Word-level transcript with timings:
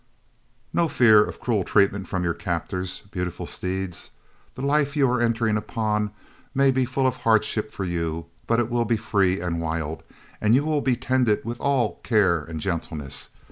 No 0.73 0.87
fear 0.87 1.23
of 1.23 1.39
cruel 1.39 1.63
treatment 1.63 2.07
from 2.07 2.23
your 2.23 2.33
captors, 2.33 3.03
beautiful 3.11 3.45
steeds! 3.45 4.09
The 4.55 4.63
life 4.63 4.95
you 4.97 5.07
are 5.07 5.21
entering 5.21 5.57
upon 5.57 6.09
may 6.55 6.71
be 6.71 6.85
full 6.85 7.05
of 7.05 7.17
hardship 7.17 7.69
for 7.69 7.83
you, 7.85 8.25
but 8.47 8.59
it 8.59 8.67
will 8.71 8.85
be 8.85 8.97
free 8.97 9.39
and 9.39 9.61
wild, 9.61 10.01
and 10.41 10.55
you 10.55 10.65
will 10.65 10.81
be 10.81 10.95
tended 10.95 11.45
with 11.45 11.61
all 11.61 11.97
care 12.01 12.39
and 12.43 12.59
gentleness. 12.59 13.29